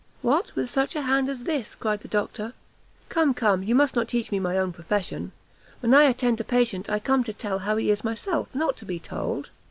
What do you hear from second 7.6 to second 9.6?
he is myself, not to be told."